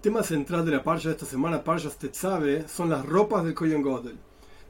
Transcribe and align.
tema 0.00 0.22
central 0.22 0.64
de 0.64 0.70
la 0.70 0.82
parsha 0.82 1.10
de 1.10 1.14
esta 1.14 1.26
semana, 1.26 1.62
Parsha 1.62 1.90
Tetzabe, 1.90 2.66
son 2.68 2.88
las 2.88 3.04
ropas 3.04 3.44
de 3.44 3.52
Kohen 3.52 3.82
Godel. 3.82 4.16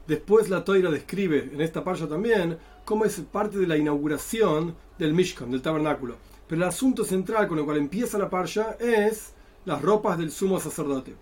Después 0.05 0.49
la 0.49 0.65
Toira 0.65 0.91
describe 0.91 1.49
en 1.53 1.61
esta 1.61 1.85
parsha 1.85 2.07
también 2.07 2.57
cómo 2.83 3.05
es 3.05 3.17
parte 3.31 3.57
de 3.57 3.67
la 3.67 3.77
inauguración 3.77 4.75
del 4.97 5.13
Mishkan, 5.13 5.49
del 5.49 5.61
tabernáculo. 5.61 6.15
Pero 6.47 6.61
el 6.61 6.67
asunto 6.67 7.05
central 7.05 7.47
con 7.47 7.59
el 7.59 7.63
cual 7.63 7.77
empieza 7.77 8.17
la 8.17 8.29
parsha 8.29 8.75
es 8.79 9.31
las 9.63 9.81
ropas 9.81 10.17
del 10.17 10.31
sumo 10.31 10.59
sacerdote. 10.59 11.15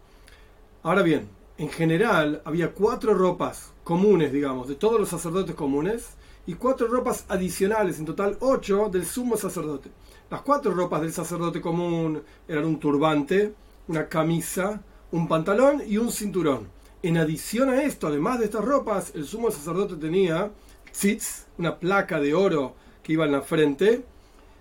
Ahora 0.82 1.04
bien, 1.04 1.30
en 1.60 1.70
general 1.70 2.42
había 2.46 2.72
cuatro 2.72 3.14
ropas 3.14 3.74
comunes, 3.84 4.34
digamos, 4.34 4.68
de 4.68 4.76
todos 4.76 5.00
los 5.00 5.10
sacerdotes 5.10 5.54
comunes 5.54 6.16
y 6.48 6.56
cuatro 6.56 6.88
ropas 6.88 7.26
adicionales, 7.30 8.00
en 8.00 8.06
total 8.06 8.38
ocho 8.40 8.90
del 8.90 9.06
sumo 9.06 9.38
sacerdote. 9.38 9.92
Las 10.32 10.42
cuatro 10.42 10.72
ropas 10.72 11.02
del 11.02 11.14
sacerdote 11.14 11.62
común 11.62 12.24
eran 12.48 12.66
un 12.66 12.80
turbante, 12.80 13.54
una 13.90 14.08
camisa, 14.08 14.82
un 15.12 15.28
pantalón 15.28 15.82
y 15.86 15.98
un 15.98 16.12
cinturón. 16.12 16.68
En 17.02 17.18
adición 17.18 17.70
a 17.70 17.82
esto, 17.82 18.08
además 18.08 18.40
de 18.40 18.46
estas 18.46 18.64
ropas, 18.64 19.12
el 19.16 19.26
sumo 19.26 19.50
sacerdote 19.50 19.96
tenía 19.96 20.52
tzitz, 20.92 21.48
una 21.58 21.78
placa 21.78 22.20
de 22.20 22.36
oro 22.36 22.76
que 23.02 23.14
iba 23.14 23.26
en 23.26 23.32
la 23.32 23.42
frente, 23.42 24.04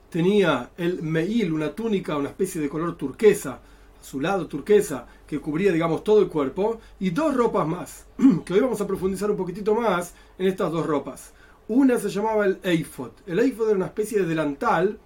tenía 0.09 0.71
el 0.79 1.03
meil, 1.03 1.53
una 1.53 1.75
túnica, 1.75 2.17
una 2.17 2.31
especie 2.31 2.61
de 2.61 2.71
color 2.71 2.97
turquesa, 2.97 3.61
azulado 4.01 4.47
turquesa, 4.47 5.07
que 5.27 5.41
cubría, 5.41 5.73
digamos, 5.73 6.03
todo 6.03 6.23
el 6.23 6.29
cuerpo, 6.29 6.81
y 6.99 7.11
dos 7.11 7.37
ropas 7.37 7.69
más, 7.69 8.07
que 8.47 8.55
hoy 8.55 8.61
vamos 8.61 8.81
a 8.81 8.87
profundizar 8.87 9.31
un 9.31 9.37
poquitito 9.37 9.75
más 9.75 10.15
en 10.39 10.47
estas 10.47 10.73
dos 10.73 10.87
ropas. 10.87 11.33
Una 11.69 11.99
se 11.99 12.09
llamaba 12.09 12.47
el 12.47 12.61
eifod. 12.63 13.11
El 13.27 13.41
eifod 13.41 13.67
era 13.67 13.77
una 13.77 13.87
especie 13.87 14.21
de 14.21 14.27
delantal 14.27 14.99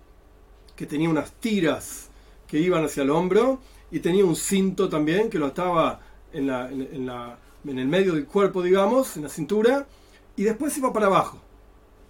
que 0.77 0.87
tenía 0.87 1.11
unas 1.11 1.33
tiras 1.33 2.09
que 2.47 2.61
iban 2.61 2.85
hacia 2.85 3.03
el 3.03 3.11
hombro 3.11 3.59
y 3.93 4.01
tenía 4.01 4.25
un 4.25 4.35
cinto 4.35 4.89
también 4.89 5.31
que 5.31 5.39
lo 5.39 5.47
ataba 5.47 6.01
en, 6.33 6.47
la, 6.47 6.71
en, 6.71 7.07
la, 7.07 7.39
en 7.65 7.79
el 7.79 7.87
medio 7.87 8.15
del 8.15 8.25
cuerpo, 8.25 8.63
digamos, 8.63 9.17
en 9.19 9.25
la 9.25 9.29
cintura, 9.29 9.87
y 10.35 10.45
después 10.45 10.77
iba 10.79 10.93
para 10.93 11.07
abajo. 11.07 11.39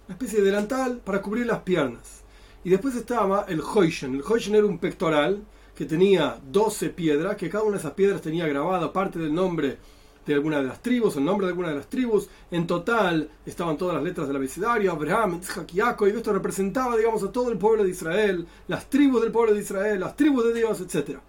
Una 0.07 0.15
especie 0.15 0.39
de 0.39 0.45
delantal 0.45 0.99
para 1.03 1.21
cubrir 1.21 1.45
las 1.45 1.59
piernas. 1.59 2.23
Y 2.63 2.69
después 2.69 2.95
estaba 2.95 3.45
el 3.49 3.61
hoishen. 3.61 4.15
El 4.15 4.23
hoishen 4.23 4.55
era 4.55 4.65
un 4.65 4.79
pectoral 4.79 5.43
que 5.75 5.85
tenía 5.85 6.39
12 6.49 6.89
piedras, 6.89 7.35
que 7.35 7.49
cada 7.49 7.65
una 7.65 7.73
de 7.73 7.79
esas 7.79 7.93
piedras 7.93 8.21
tenía 8.21 8.47
grabada 8.47 8.93
parte 8.93 9.19
del 9.19 9.33
nombre 9.33 9.77
de 10.25 10.33
alguna 10.33 10.59
de 10.59 10.63
las 10.63 10.81
tribus, 10.81 11.17
el 11.17 11.25
nombre 11.25 11.47
de 11.47 11.51
alguna 11.51 11.69
de 11.69 11.75
las 11.75 11.89
tribus. 11.89 12.29
En 12.49 12.65
total 12.65 13.29
estaban 13.45 13.77
todas 13.77 13.95
las 13.95 14.03
letras 14.05 14.27
del 14.27 14.37
abecedario, 14.37 14.93
Abraham, 14.93 15.41
Isaac 15.41 15.69
y 15.73 16.09
esto 16.15 16.31
representaba, 16.31 16.95
digamos, 16.95 17.23
a 17.23 17.31
todo 17.31 17.51
el 17.51 17.57
pueblo 17.57 17.83
de 17.83 17.89
Israel, 17.89 18.47
las 18.69 18.89
tribus 18.89 19.21
del 19.21 19.33
pueblo 19.33 19.53
de 19.53 19.59
Israel, 19.59 19.99
las 19.99 20.15
tribus 20.15 20.45
de 20.45 20.53
Dios, 20.53 20.79
etc. 20.79 21.19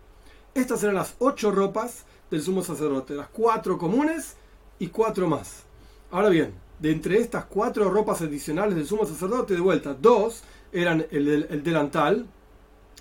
Estas 0.54 0.82
eran 0.82 0.94
las 0.94 1.14
ocho 1.18 1.50
ropas 1.50 2.04
del 2.30 2.42
sumo 2.42 2.62
sacerdote, 2.62 3.14
las 3.14 3.28
cuatro 3.28 3.76
comunes 3.76 4.36
y 4.78 4.88
cuatro 4.88 5.28
más. 5.28 5.64
Ahora 6.10 6.28
bien, 6.28 6.54
de 6.78 6.92
entre 6.92 7.18
estas 7.18 7.44
cuatro 7.46 7.90
ropas 7.90 8.22
adicionales 8.22 8.76
del 8.76 8.86
sumo 8.86 9.04
sacerdote, 9.04 9.54
de 9.54 9.60
vuelta, 9.60 9.94
dos 9.94 10.42
eran 10.72 11.06
el, 11.10 11.46
el 11.50 11.62
delantal, 11.62 12.26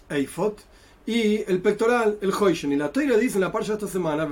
Eifot, 0.10 0.64
y 1.06 1.44
el 1.50 1.62
pectoral, 1.62 2.18
el 2.22 2.32
Hoishen. 2.32 2.72
Y 2.72 2.76
la 2.76 2.92
Toira 2.92 3.18
dice 3.18 3.36
en 3.36 3.42
la 3.42 3.52
parcha 3.52 3.73
de 3.73 3.86
esta 3.86 3.92
semana, 3.92 4.28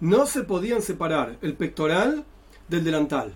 no 0.00 0.26
se 0.26 0.42
podían 0.44 0.82
separar 0.82 1.36
el 1.42 1.54
pectoral 1.54 2.24
del 2.68 2.84
delantal. 2.84 3.34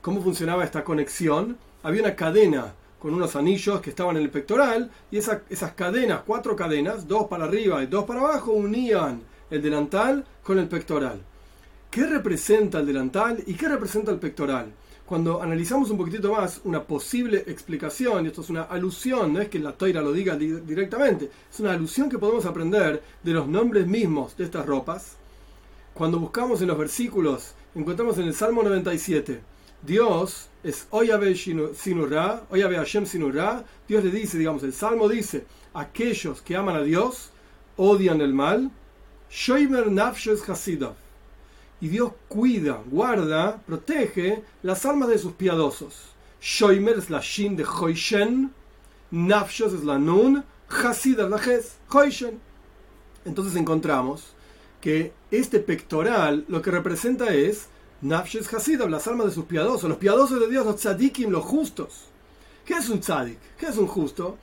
¿Cómo 0.00 0.22
funcionaba 0.22 0.64
esta 0.64 0.84
conexión? 0.84 1.56
Había 1.82 2.02
una 2.02 2.16
cadena 2.16 2.74
con 3.04 3.12
unos 3.12 3.36
anillos 3.36 3.82
que 3.82 3.90
estaban 3.90 4.16
en 4.16 4.22
el 4.22 4.30
pectoral 4.30 4.90
y 5.10 5.18
esas 5.18 5.72
cadenas, 5.76 6.22
cuatro 6.26 6.56
cadenas, 6.56 7.06
dos 7.06 7.26
para 7.26 7.44
arriba 7.44 7.82
y 7.82 7.86
dos 7.86 8.06
para 8.06 8.20
abajo, 8.20 8.52
unían 8.52 9.20
el 9.50 9.60
delantal 9.60 10.24
con 10.42 10.58
el 10.58 10.68
pectoral. 10.68 11.20
¿Qué 11.90 12.06
representa 12.06 12.80
el 12.80 12.86
delantal 12.86 13.44
y 13.46 13.52
qué 13.52 13.68
representa 13.68 14.10
el 14.10 14.18
pectoral? 14.18 14.72
cuando 15.04 15.42
analizamos 15.42 15.90
un 15.90 15.98
poquitito 15.98 16.32
más 16.32 16.62
una 16.64 16.82
posible 16.82 17.44
explicación, 17.46 18.24
y 18.24 18.28
esto 18.28 18.40
es 18.40 18.48
una 18.48 18.62
alusión, 18.62 19.34
no 19.34 19.40
es 19.42 19.50
que 19.50 19.58
la 19.58 19.72
toira 19.72 20.00
lo 20.00 20.10
diga 20.10 20.34
directamente, 20.34 21.30
es 21.52 21.60
una 21.60 21.72
alusión 21.72 22.08
que 22.08 22.18
podemos 22.18 22.46
aprender 22.46 23.02
de 23.22 23.32
los 23.34 23.46
nombres 23.46 23.86
mismos 23.86 24.34
de 24.34 24.44
estas 24.44 24.64
ropas. 24.64 25.16
Cuando 25.92 26.18
buscamos 26.18 26.62
en 26.62 26.68
los 26.68 26.78
versículos, 26.78 27.52
encontramos 27.74 28.16
en 28.16 28.28
el 28.28 28.34
Salmo 28.34 28.62
97, 28.62 29.42
Dios 29.86 30.48
es 30.62 30.86
Oyabe 30.90 31.34
Sinurra, 31.36 32.44
Oyabe 32.50 32.76
Hashem 32.76 33.04
Sinurra, 33.04 33.64
Dios 33.86 34.02
le 34.02 34.10
dice, 34.10 34.38
digamos, 34.38 34.62
el 34.62 34.72
Salmo 34.72 35.08
dice, 35.08 35.44
aquellos 35.74 36.40
que 36.40 36.56
aman 36.56 36.76
a 36.76 36.82
Dios 36.82 37.30
odian 37.76 38.20
el 38.22 38.32
mal, 38.32 38.70
Shoimer 39.30 39.90
Nafshes 39.90 40.42
y 41.80 41.88
Dios 41.88 42.12
cuida, 42.28 42.82
guarda, 42.86 43.60
protege 43.66 44.42
las 44.62 44.86
almas 44.86 45.08
de 45.08 45.18
sus 45.18 45.32
piadosos. 45.32 46.14
Shoimer 46.40 46.96
es 46.96 47.10
la 47.10 47.20
shin 47.20 47.56
de 47.56 47.64
Hoishen, 47.64 48.52
Nafshos 49.10 49.74
es 49.74 49.84
la 49.84 49.98
nun, 49.98 50.44
la 50.70 51.40
Hoishen. 51.90 52.40
Entonces 53.26 53.56
encontramos 53.56 54.34
que 54.80 55.12
este 55.30 55.58
pectoral 55.58 56.44
lo 56.48 56.62
que 56.62 56.70
representa 56.70 57.34
es 57.34 57.68
Nafshos 58.04 58.52
Hasidav, 58.52 58.88
las 58.88 59.08
almas 59.08 59.26
de 59.26 59.32
sus 59.32 59.46
piadosos, 59.46 59.88
los 59.88 59.98
piadosos 59.98 60.38
de 60.38 60.48
Dios, 60.48 60.64
los 60.64 60.76
tzadikim, 60.76 61.30
los 61.30 61.44
justos. 61.44 62.04
¿Qué 62.64 62.74
es 62.74 62.88
un 62.88 63.00
tzadik? 63.00 63.38
¿Qué 63.58 63.66
es 63.66 63.76
un 63.76 63.88
justo? 63.88 64.38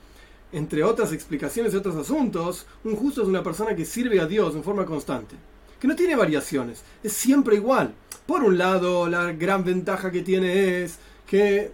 Entre 0.51 0.83
otras 0.83 1.13
explicaciones 1.13 1.73
y 1.73 1.77
otros 1.77 1.95
asuntos, 1.95 2.65
un 2.83 2.95
justo 2.95 3.21
es 3.21 3.27
una 3.27 3.41
persona 3.41 3.75
que 3.75 3.85
sirve 3.85 4.19
a 4.19 4.25
Dios 4.25 4.53
en 4.55 4.63
forma 4.63 4.85
constante 4.85 5.35
que 5.81 5.87
no 5.87 5.95
tiene 5.95 6.15
variaciones, 6.15 6.83
es 7.03 7.11
siempre 7.11 7.55
igual. 7.55 7.95
Por 8.27 8.43
un 8.43 8.59
lado, 8.59 9.09
la 9.09 9.31
gran 9.31 9.63
ventaja 9.63 10.11
que 10.11 10.21
tiene 10.21 10.83
es 10.83 10.99
que 11.25 11.71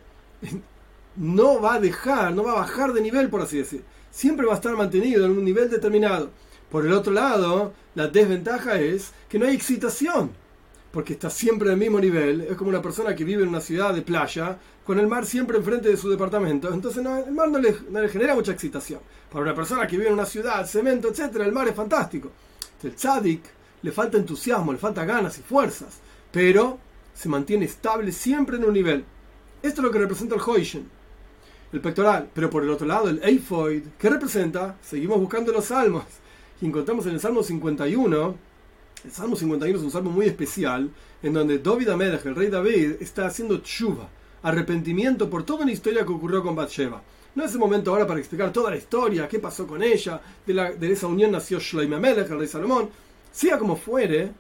no 1.18 1.62
va 1.62 1.74
a 1.76 1.80
dejar, 1.82 2.34
no 2.34 2.44
va 2.44 2.54
a 2.54 2.62
bajar 2.62 2.94
de 2.94 3.02
nivel, 3.02 3.30
por 3.30 3.42
así 3.42 3.58
decir. 3.58 3.84
Siempre 4.10 4.46
va 4.46 4.54
a 4.54 4.56
estar 4.56 4.76
mantenido 4.78 5.26
en 5.26 5.32
un 5.32 5.44
nivel 5.44 5.70
determinado. 5.70 6.30
Por 6.72 6.86
el 6.86 6.94
otro 6.94 7.12
lado, 7.12 7.74
la 7.96 8.08
desventaja 8.08 8.80
es 8.80 9.12
que 9.28 9.38
no 9.38 9.46
hay 9.46 9.54
excitación, 9.54 10.32
porque 10.92 11.14
está 11.14 11.30
siempre 11.30 11.70
el 11.70 11.78
mismo 11.78 12.00
nivel. 12.00 12.42
Es 12.42 12.56
como 12.56 12.70
una 12.70 12.82
persona 12.82 13.16
que 13.16 13.24
vive 13.24 13.44
en 13.44 13.50
una 13.50 13.62
ciudad 13.62 13.94
de 13.94 14.02
playa, 14.02 14.58
con 14.86 15.00
el 15.00 15.08
mar 15.08 15.26
siempre 15.26 15.58
enfrente 15.58 15.90
de 15.90 15.98
su 15.98 16.10
departamento. 16.10 16.74
Entonces 16.74 17.06
el 17.06 17.34
mar 17.34 17.50
no 17.50 17.60
le, 17.60 17.76
no 17.90 18.08
genera 18.08 18.36
mucha 18.36 18.52
excitación. 18.52 19.00
Para 19.30 19.44
una 19.44 19.56
persona 19.56 19.86
que 19.86 19.98
vive 19.98 20.08
en 20.08 20.14
una 20.14 20.26
ciudad, 20.26 20.66
cemento, 20.66 21.10
etc., 21.10 21.36
el 21.42 21.52
mar 21.52 21.68
es 21.68 21.76
fantástico. 21.76 22.32
El 22.84 22.96
tzadik 22.96 23.44
le 23.82 23.92
falta 23.92 24.18
entusiasmo, 24.18 24.72
le 24.72 24.78
falta 24.78 25.06
ganas 25.06 25.38
y 25.38 25.42
fuerzas, 25.42 26.00
pero 26.32 26.80
se 27.14 27.30
mantiene 27.30 27.66
estable 27.66 28.12
siempre 28.12 28.58
en 28.58 28.66
un 28.66 28.74
nivel. 28.74 29.04
Esto 29.62 29.82
es 29.82 29.86
lo 29.86 29.92
que 29.92 30.00
representa 30.00 30.36
el 30.36 30.42
Hoishen, 30.46 30.88
el 31.74 31.82
pectoral. 31.82 32.30
Pero 32.34 32.50
por 32.50 32.64
el 32.64 32.70
otro 32.70 32.88
lado, 32.88 33.10
el 33.10 33.22
Eifoid, 33.24 33.84
¿qué 33.98 34.10
representa? 34.10 34.78
Seguimos 34.82 35.20
buscando 35.20 35.52
los 35.52 35.66
salmos. 35.66 36.06
Y 36.62 36.66
encontramos 36.66 37.06
en 37.06 37.14
el 37.14 37.20
Salmo 37.20 37.44
51, 37.44 38.36
el 39.06 39.12
Salmo 39.12 39.36
51 39.36 39.78
es 39.78 39.84
un 39.84 39.92
salmo 39.92 40.12
muy 40.12 40.26
especial, 40.26 40.90
en 41.22 41.34
donde 41.34 41.60
David 41.60 41.90
Amelech, 41.90 42.26
el 42.26 42.36
rey 42.36 42.50
David, 42.50 42.96
está 43.00 43.28
haciendo 43.28 43.58
chuva, 43.60 44.10
arrepentimiento 44.44 45.30
por 45.30 45.44
toda 45.44 45.64
una 45.64 45.72
historia 45.72 46.06
que 46.06 46.12
ocurrió 46.12 46.42
con 46.44 46.56
Bathsheba. 46.56 47.02
No 47.36 47.44
es 47.44 47.52
el 47.54 47.60
momento 47.60 47.92
ahora 47.92 48.08
para 48.08 48.20
explicar 48.20 48.52
toda 48.52 48.72
la 48.72 48.78
historia, 48.78 49.28
qué 49.28 49.40
pasó 49.40 49.68
con 49.68 49.84
ella, 49.84 50.20
de, 50.46 50.54
la, 50.54 50.72
de 50.72 50.92
esa 50.92 51.08
unión 51.08 51.32
nació 51.32 51.60
Shloime 51.60 51.96
Amelech, 51.96 52.30
el 52.32 52.40
rey 52.40 52.48
Salomón. 52.48 52.90
Sea 53.32 53.60
como 53.60 53.76
fuere, 53.76 54.32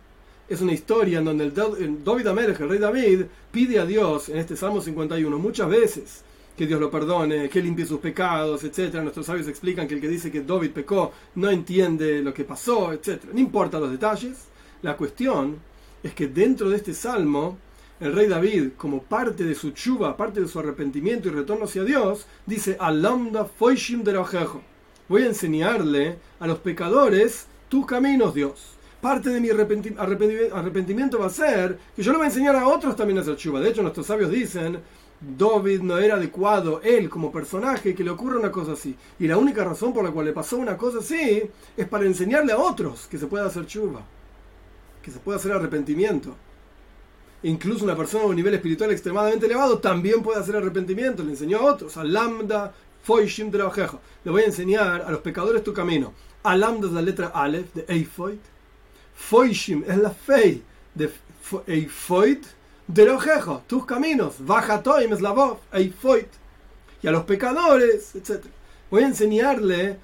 es 0.49 0.61
una 0.61 0.73
historia 0.73 1.19
en 1.19 1.25
donde 1.25 1.43
el 1.43 2.03
David 2.03 2.27
Amelech, 2.27 2.59
el 2.59 2.69
rey 2.69 2.79
David, 2.79 3.25
pide 3.51 3.79
a 3.79 3.85
Dios 3.85 4.29
en 4.29 4.37
este 4.37 4.55
Salmo 4.55 4.81
51 4.81 5.37
muchas 5.37 5.69
veces 5.69 6.23
que 6.57 6.65
Dios 6.65 6.81
lo 6.81 6.89
perdone, 6.89 7.47
que 7.49 7.61
limpie 7.61 7.85
sus 7.85 7.99
pecados, 7.99 8.63
etc. 8.63 8.95
Nuestros 8.95 9.27
sabios 9.27 9.47
explican 9.47 9.87
que 9.87 9.93
el 9.93 10.01
que 10.01 10.07
dice 10.07 10.31
que 10.31 10.41
David 10.41 10.71
pecó 10.71 11.11
no 11.35 11.51
entiende 11.51 12.23
lo 12.23 12.33
que 12.33 12.43
pasó, 12.43 12.91
etc. 12.91 13.25
No 13.31 13.39
importa 13.39 13.79
los 13.79 13.91
detalles. 13.91 14.47
La 14.81 14.97
cuestión 14.97 15.57
es 16.01 16.13
que 16.13 16.27
dentro 16.27 16.69
de 16.69 16.77
este 16.77 16.95
salmo, 16.95 17.59
el 17.99 18.13
rey 18.13 18.27
David, 18.27 18.71
como 18.75 19.03
parte 19.03 19.43
de 19.43 19.53
su 19.53 19.71
chuva, 19.71 20.17
parte 20.17 20.41
de 20.41 20.47
su 20.47 20.59
arrepentimiento 20.59 21.27
y 21.27 21.31
retorno 21.31 21.65
hacia 21.65 21.83
Dios, 21.83 22.25
dice: 22.47 22.75
Alamda 22.79 23.45
foishim 23.45 24.03
de 24.03 24.19
Voy 25.07 25.21
a 25.21 25.27
enseñarle 25.27 26.17
a 26.39 26.47
los 26.47 26.57
pecadores 26.57 27.45
tus 27.69 27.85
caminos, 27.85 28.33
Dios 28.33 28.77
parte 29.01 29.29
de 29.29 29.39
mi 29.39 29.49
arrepentimiento 29.49 31.19
va 31.19 31.27
a 31.27 31.29
ser 31.29 31.77
que 31.95 32.01
yo 32.01 32.11
le 32.11 32.17
voy 32.17 32.25
a 32.25 32.29
enseñar 32.29 32.55
a 32.55 32.67
otros 32.67 32.95
también 32.95 33.17
a 33.19 33.21
hacer 33.21 33.35
chuva. 33.35 33.59
De 33.59 33.69
hecho, 33.69 33.81
nuestros 33.81 34.07
sabios 34.07 34.31
dicen, 34.31 34.79
David 35.19 35.81
no 35.81 35.97
era 35.97 36.15
adecuado, 36.15 36.79
él 36.83 37.09
como 37.09 37.31
personaje, 37.31 37.95
que 37.95 38.03
le 38.03 38.11
ocurra 38.11 38.39
una 38.39 38.51
cosa 38.51 38.73
así. 38.73 38.95
Y 39.19 39.27
la 39.27 39.37
única 39.37 39.63
razón 39.63 39.93
por 39.93 40.03
la 40.03 40.11
cual 40.11 40.27
le 40.27 40.33
pasó 40.33 40.57
una 40.57 40.77
cosa 40.77 40.99
así 40.99 41.43
es 41.75 41.87
para 41.87 42.05
enseñarle 42.05 42.53
a 42.53 42.57
otros 42.57 43.07
que 43.07 43.17
se 43.17 43.27
puede 43.27 43.45
hacer 43.45 43.65
chuva, 43.65 44.01
que 45.01 45.11
se 45.11 45.19
puede 45.19 45.39
hacer 45.39 45.51
arrepentimiento. 45.51 46.35
Incluso 47.43 47.83
una 47.83 47.95
persona 47.95 48.23
a 48.23 48.27
un 48.27 48.35
nivel 48.35 48.53
espiritual 48.55 48.91
extremadamente 48.91 49.45
elevado 49.45 49.79
también 49.79 50.21
puede 50.21 50.39
hacer 50.39 50.55
arrepentimiento, 50.55 51.23
le 51.23 51.31
enseñó 51.31 51.59
a 51.59 51.73
otros, 51.73 51.97
a 51.97 52.03
Lambda, 52.03 52.73
Foishim 53.03 53.49
de 53.49 53.59
Le 53.59 54.31
voy 54.31 54.41
a 54.41 54.47
enseñar 54.47 55.01
a 55.01 55.11
los 55.11 55.21
pecadores 55.21 55.63
tu 55.63 55.73
camino. 55.73 56.13
Alam 56.43 56.83
es 56.83 56.91
la 56.91 57.01
letra 57.01 57.27
Aleph 57.27 57.73
de 57.73 57.85
Eifoit. 57.87 58.41
Foishim 59.15 59.83
es 59.87 59.97
la 59.97 60.09
fe 60.09 60.61
de 60.93 61.09
Eifoit 61.67 62.45
de 62.87 63.05
Rojejo, 63.05 63.63
tus 63.67 63.85
caminos. 63.85 64.35
Bajatoim 64.39 65.13
es 65.13 65.21
la 65.21 65.31
voz, 65.31 65.59
Eifoit. 65.71 66.27
Y 67.03 67.07
a 67.07 67.11
los 67.11 67.23
pecadores, 67.25 68.15
etc. 68.15 68.45
Voy 68.89 69.03
a 69.03 69.07
enseñarle 69.07 69.97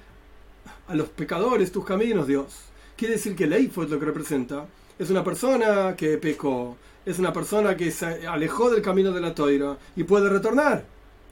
a 0.86 0.94
los 0.94 1.08
pecadores 1.08 1.72
tus 1.72 1.84
caminos, 1.84 2.26
Dios. 2.26 2.54
Quiere 2.96 3.14
decir 3.14 3.34
que 3.34 3.44
el 3.44 3.54
Eifoit 3.54 3.88
lo 3.88 3.98
que 3.98 4.04
representa 4.06 4.66
es 4.98 5.10
una 5.10 5.24
persona 5.24 5.96
que 5.96 6.18
pecó, 6.18 6.76
es 7.04 7.18
una 7.18 7.32
persona 7.32 7.76
que 7.76 7.90
se 7.90 8.26
alejó 8.26 8.70
del 8.70 8.82
camino 8.82 9.12
de 9.12 9.20
la 9.20 9.34
toira 9.34 9.76
y 9.96 10.04
puede 10.04 10.28
retornar. 10.28 10.84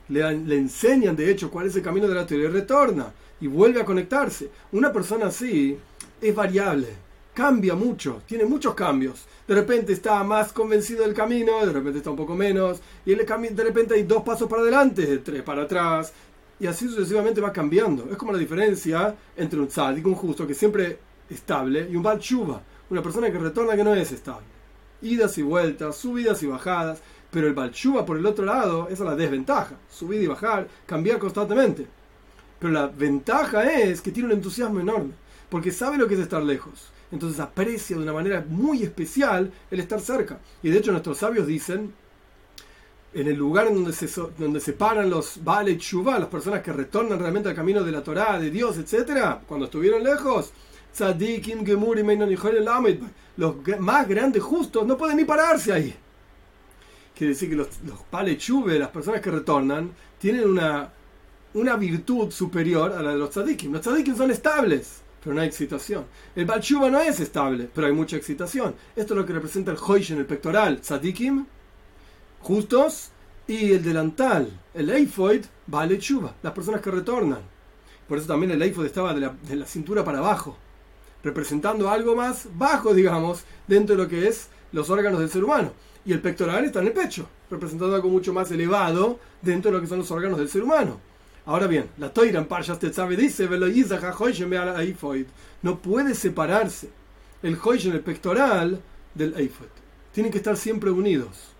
Le, 0.08 0.56
enseñan, 0.56 1.14
de 1.14 1.31
hecho, 1.31 1.50
cuál 1.50 1.66
es 1.66 1.76
el 1.76 1.82
camino 1.82 2.08
de 2.08 2.14
la 2.14 2.26
toira 2.26 2.44
y 2.44 2.52
retorna 2.52 3.12
y 3.40 3.46
vuelve 3.46 3.81
a 3.81 3.84
conectarse. 3.84 4.50
Una 4.72 4.93
persona 4.93 5.26
así 5.26 5.78
es 6.20 6.34
variable, 6.34 6.88
cambia 7.34 7.75
mucho, 7.75 8.23
tiene 8.26 8.44
muchos 8.44 8.75
cambios. 8.75 9.26
De 9.46 9.55
repente 9.55 9.93
está 9.93 10.23
más 10.23 10.52
convencido 10.52 11.02
del 11.05 11.14
camino, 11.14 11.64
de 11.64 11.73
repente 11.73 11.99
está 11.99 12.11
un 12.11 12.17
poco 12.17 12.34
menos, 12.34 12.81
y 13.05 13.14
de 13.14 13.64
repente 13.64 13.94
hay 13.94 14.02
dos 14.05 14.23
pasos 14.23 14.49
para 14.49 14.62
adelante, 14.62 15.19
tres 15.19 15.43
para 15.43 15.62
atrás, 15.62 16.12
y 16.61 16.67
así 16.67 16.88
sucesivamente 16.88 17.40
va 17.40 17.52
cambiando. 17.52 18.08
Es 18.11 18.17
como 18.17 18.32
la 18.32 18.38
diferencia 18.38 19.14
entre 19.37 19.58
un 19.58 19.69
tzadik, 19.69 20.06
un 20.06 20.14
justo 20.14 20.46
que 20.46 20.55
siempre 20.55 20.99
estable, 21.29 21.88
y 21.90 21.96
un 21.96 22.02
bal 22.02 22.20
una 22.90 23.02
persona 23.02 23.32
que 23.32 23.38
retorna 23.38 23.75
que 23.75 23.85
no 23.85 23.94
es 23.94 24.12
estable. 24.12 24.46
Idas 25.00 25.37
y 25.38 25.43
vueltas, 25.43 25.96
subidas 25.96 26.43
y 26.43 26.46
bajadas, 26.46 27.00
pero 27.31 27.46
el 27.46 27.55
balchuba 27.55 28.05
por 28.05 28.19
el 28.19 28.26
otro 28.26 28.44
lado, 28.44 28.85
esa 28.90 29.05
es 29.05 29.08
la 29.08 29.17
desventaja, 29.17 29.76
subir 29.90 30.23
y 30.23 30.26
bajar, 30.26 30.69
cambiar 30.85 31.19
constantemente. 31.19 31.87
Pero 32.58 32.73
la 32.75 32.87
ventaja 32.87 33.64
es 33.64 34.02
que 34.02 34.12
tiene 34.12 34.28
un 34.28 34.37
entusiasmo 34.37 34.78
enorme, 34.78 35.14
porque 35.49 35.73
sabe 35.73 35.96
lo 35.96 36.06
que 36.06 36.14
es 36.14 36.20
estar 36.20 36.43
lejos. 36.43 36.93
Entonces 37.12 37.38
aprecia 37.38 37.97
de 37.97 38.03
una 38.03 38.12
manera 38.12 38.44
muy 38.49 38.82
especial 38.82 39.53
el 39.70 39.81
estar 39.81 40.00
cerca. 40.00 40.38
Y 40.62 40.70
de 40.70 40.79
hecho 40.79 40.91
nuestros 40.91 41.19
sabios 41.19 41.47
dicen, 41.47 41.93
en 43.14 43.26
el 43.29 43.37
lugar 43.37 43.67
en 43.67 43.75
donde 43.75 43.93
se, 43.93 44.09
donde 44.38 44.61
se 44.61 44.73
paran 44.73 45.11
los 45.11 45.44
Bale 45.44 45.76
Chuba, 45.76 46.19
las 46.19 46.29
personas 46.29 46.62
que 46.62 46.73
retornan 46.73 47.19
realmente 47.19 47.50
al 47.50 47.55
camino 47.55 47.85
de 47.85 47.93
la 47.93 48.03
Torá, 48.03 48.38
de 48.41 48.50
Dios, 48.50 48.79
etc., 48.79 49.37
cuando 49.47 49.67
estuvieron 49.67 50.03
lejos, 50.03 50.53
los 53.37 53.56
más 53.79 54.09
grandes 54.09 54.43
justos 54.43 54.87
no 54.87 54.97
pueden 54.97 55.17
ni 55.19 55.25
pararse 55.25 55.73
ahí. 55.73 55.94
Quiere 57.14 57.35
decir 57.35 57.50
que 57.50 57.56
los, 57.56 57.69
los 57.85 58.00
las 58.79 58.88
personas 58.88 59.20
que 59.20 59.31
retornan, 59.31 59.93
tienen 60.19 60.49
una, 60.49 60.91
una 61.55 61.76
virtud 61.76 62.31
superior 62.31 62.93
a 62.93 63.03
la 63.03 63.12
de 63.12 63.19
los 63.19 63.31
tzadikim. 63.31 63.73
Los 63.73 63.82
tzadikim 63.82 64.17
son 64.17 64.31
estables, 64.31 65.03
pero 65.22 65.34
no 65.34 65.40
hay 65.40 65.48
excitación. 65.48 66.06
El 66.34 66.46
balchuva 66.46 66.90
no 66.90 67.00
es 67.00 67.20
estable, 67.20 67.69
pero 67.72 67.86
hay 67.86 67.92
mucha 67.92 68.16
excitación. 68.16 68.74
Esto 68.96 69.14
es 69.14 69.19
lo 69.19 69.26
que 69.26 69.32
representa 69.32 69.70
el 69.70 69.78
hoishen, 69.78 70.19
el 70.19 70.26
pectoral, 70.26 70.80
tzadikim, 70.80 71.46
justos, 72.40 73.10
y 73.46 73.72
el 73.72 73.82
delantal, 73.82 74.48
el 74.72 74.88
eifoid, 74.90 75.44
vale 75.66 75.98
chuva, 75.98 76.34
las 76.42 76.52
personas 76.52 76.80
que 76.80 76.90
retornan. 76.90 77.40
Por 78.08 78.19
eso 78.19 78.26
también 78.26 78.52
el 78.52 78.62
eifoid 78.62 78.86
estaba 78.86 79.12
de 79.14 79.20
la, 79.20 79.34
de 79.48 79.56
la 79.56 79.66
cintura 79.66 80.04
para 80.04 80.19
abajo 80.19 80.56
representando 81.22 81.90
algo 81.90 82.16
más 82.16 82.48
bajo, 82.56 82.94
digamos, 82.94 83.44
dentro 83.66 83.96
de 83.96 84.02
lo 84.02 84.08
que 84.08 84.28
es 84.28 84.48
los 84.72 84.90
órganos 84.90 85.20
del 85.20 85.30
ser 85.30 85.44
humano. 85.44 85.72
Y 86.04 86.12
el 86.12 86.20
pectoral 86.20 86.64
está 86.64 86.80
en 86.80 86.88
el 86.88 86.92
pecho, 86.92 87.28
representando 87.50 87.94
algo 87.94 88.08
mucho 88.08 88.32
más 88.32 88.50
elevado 88.50 89.20
dentro 89.40 89.70
de 89.70 89.76
lo 89.76 89.80
que 89.80 89.88
son 89.88 89.98
los 89.98 90.10
órganos 90.10 90.38
del 90.38 90.48
ser 90.48 90.62
humano. 90.62 91.00
Ahora 91.44 91.66
bien, 91.66 91.90
la 91.98 92.12
Toira 92.12 92.38
en 92.38 92.46
Parshas 92.46 92.78
Tetzabe 92.78 93.16
dice, 93.16 93.48
no 95.62 95.78
puede 95.78 96.14
separarse 96.14 96.90
el 97.42 97.58
en 97.64 97.92
el 97.92 98.00
pectoral, 98.00 98.80
del 99.14 99.34
Eifot. 99.36 99.68
Tienen 100.12 100.30
que 100.30 100.38
estar 100.38 100.56
siempre 100.56 100.90
unidos. 100.90 101.52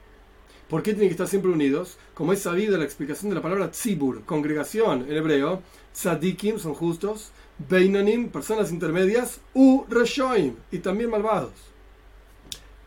¿Por 0.69 0.83
qué 0.83 0.93
tienen 0.93 1.09
que 1.09 1.15
estar 1.15 1.29
siempre 1.29 1.51
unidos? 1.51 1.99
Como 2.15 2.33
es 2.33 2.41
sabido 2.41 2.79
la 2.79 2.85
explicación 2.85 3.29
de 3.29 3.37
la 3.37 3.43
palabra 3.43 3.71
tzibur, 3.71 4.25
congregación 4.25 5.03
en 5.03 5.17
hebreo, 5.17 5.63
tzadikim 5.93 6.59
son 6.59 6.75
justos, 6.75 7.31
Beinanim, 7.59 8.31
personas 8.31 8.71
intermedias, 8.71 9.41
U 9.53 9.85
Reshoim, 9.89 10.55
y 10.71 10.79
también 10.79 11.11
malvados. 11.11 11.53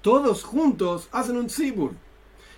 Todos 0.02 0.44
juntos 0.44 1.10
hacen 1.12 1.38
un 1.38 1.48
tzibur. 1.48 1.92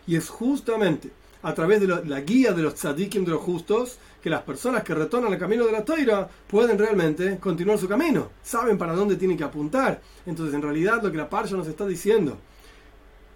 Y 0.05 0.15
es 0.15 0.29
justamente 0.29 1.11
a 1.43 1.53
través 1.53 1.81
de 1.81 1.87
la 1.87 2.21
guía 2.21 2.51
de 2.51 2.63
los 2.63 2.75
tzadikim 2.75 3.25
de 3.25 3.31
los 3.31 3.41
justos 3.41 3.99
que 4.21 4.29
las 4.29 4.41
personas 4.41 4.83
que 4.83 4.93
retornan 4.93 5.31
al 5.31 5.39
camino 5.39 5.65
de 5.65 5.71
la 5.71 5.85
toira 5.85 6.27
pueden 6.47 6.77
realmente 6.77 7.37
continuar 7.37 7.77
su 7.77 7.87
camino. 7.87 8.29
Saben 8.43 8.77
para 8.77 8.93
dónde 8.93 9.15
tienen 9.15 9.37
que 9.37 9.43
apuntar. 9.43 10.01
Entonces, 10.25 10.55
en 10.55 10.61
realidad, 10.61 11.01
lo 11.01 11.11
que 11.11 11.17
la 11.17 11.29
Parsha 11.29 11.55
nos 11.55 11.67
está 11.67 11.85
diciendo, 11.85 12.37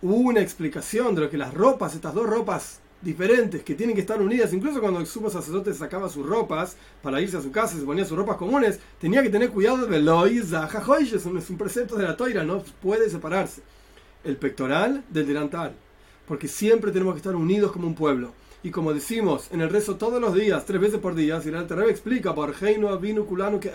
una 0.01 0.41
explicación 0.41 1.13
de 1.15 1.21
lo 1.21 1.29
que 1.29 1.37
las 1.37 1.53
ropas, 1.53 1.95
estas 1.95 2.13
dos 2.13 2.27
ropas 2.27 2.79
diferentes 3.01 3.63
que 3.63 3.75
tienen 3.75 3.95
que 3.95 4.01
estar 4.01 4.21
unidas, 4.21 4.53
incluso 4.53 4.79
cuando 4.79 4.99
el 4.99 5.07
sumo 5.07 5.29
sacerdote 5.29 5.73
sacaba 5.73 6.09
sus 6.09 6.25
ropas 6.25 6.75
para 7.01 7.19
irse 7.21 7.37
a 7.37 7.41
su 7.41 7.51
casa 7.51 7.75
y 7.75 7.79
se 7.79 7.85
ponía 7.85 8.05
sus 8.05 8.17
ropas 8.17 8.37
comunes, 8.37 8.79
tenía 8.99 9.23
que 9.23 9.29
tener 9.29 9.49
cuidado 9.49 9.87
de 9.87 9.99
Lois 9.99 10.51
es 10.51 11.25
un 11.25 11.57
precepto 11.57 11.95
de 11.95 12.03
la 12.03 12.15
toira, 12.15 12.43
no 12.43 12.63
puede 12.81 13.09
separarse 13.09 13.61
el 14.23 14.37
pectoral 14.37 15.03
del 15.09 15.27
delantal, 15.27 15.73
porque 16.31 16.47
siempre 16.47 16.93
tenemos 16.93 17.13
que 17.13 17.17
estar 17.17 17.35
unidos 17.35 17.73
como 17.73 17.87
un 17.87 17.93
pueblo. 17.93 18.31
Y 18.63 18.71
como 18.71 18.93
decimos 18.93 19.49
en 19.51 19.59
el 19.59 19.69
rezo 19.69 19.97
todos 19.97 20.21
los 20.21 20.33
días, 20.33 20.65
tres 20.65 20.79
veces 20.79 21.01
por 21.01 21.13
día, 21.13 21.41
si 21.41 21.49
el 21.49 21.55
Alter 21.55 21.79
explica 21.89 22.33
por 22.33 22.55
Heino 22.57 22.87
Avinu 22.87 23.25
Kulanu 23.25 23.59
que 23.59 23.73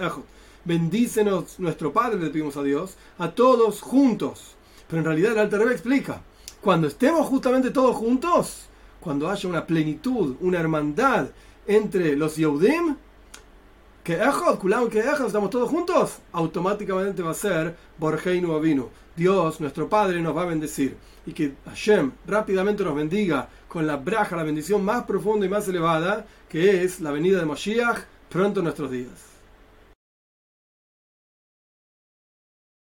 bendícenos 0.65 1.61
nuestro 1.61 1.93
Padre, 1.93 2.19
le 2.19 2.31
pedimos 2.31 2.57
a 2.57 2.63
Dios, 2.63 2.97
a 3.19 3.33
todos 3.33 3.83
juntos. 3.83 4.55
Pero 4.89 5.01
en 5.01 5.05
realidad 5.05 5.33
el 5.33 5.41
Alter 5.41 5.71
explica, 5.71 6.23
cuando 6.63 6.87
estemos 6.87 7.27
justamente 7.27 7.73
todos 7.73 7.95
juntos, 7.95 8.69
cuando 9.01 9.29
haya 9.29 9.51
una 9.51 9.67
plenitud, 9.67 10.37
una 10.41 10.59
hermandad 10.59 11.27
entre 11.67 12.17
los 12.17 12.37
Yehudim, 12.37 12.97
que 14.07 14.15
Ejod, 14.15 14.61
que 14.89 15.01
Ejod, 15.01 15.27
estamos 15.27 15.51
todos 15.51 15.69
juntos, 15.69 16.19
automáticamente 16.31 17.25
va 17.25 17.33
a 17.33 17.35
ser 17.35 17.75
Borgeinu 17.99 18.55
Avinu. 18.55 18.89
Dios, 19.17 19.61
nuestro 19.61 19.89
Padre, 19.89 20.21
nos 20.21 20.37
va 20.37 20.43
a 20.43 20.47
bendecir. 20.47 20.97
Y 21.27 21.33
que 21.33 21.55
Hashem 21.65 22.13
rápidamente 22.25 22.85
nos 22.85 22.95
bendiga 22.95 23.49
con 23.67 23.85
la 23.85 23.97
braja, 23.97 24.37
la 24.37 24.45
bendición 24.45 24.85
más 24.85 25.03
profunda 25.07 25.45
y 25.45 25.49
más 25.49 25.67
elevada, 25.67 26.25
que 26.49 26.85
es 26.85 27.01
la 27.01 27.11
venida 27.11 27.41
de 27.41 27.47
Moshiach 27.47 28.05
pronto 28.29 28.61
en 28.61 28.65
nuestros 28.65 28.93
días. 28.93 29.36